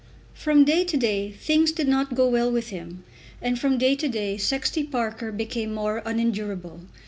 From 0.33 0.65
day 0.65 0.83
to 0.83 0.97
day 0.97 1.29
things 1.29 1.71
did 1.71 1.87
not 1.87 2.15
go 2.15 2.27
well 2.27 2.51
with 2.51 2.69
him, 2.69 3.03
and 3.39 3.59
from 3.59 3.77
day 3.77 3.95
to 3.97 4.07
day 4.09 4.35
Sexty 4.35 4.83
Parker 4.83 5.31
became 5.31 5.75
more 5.75 6.01
unendurable. 6.05 6.79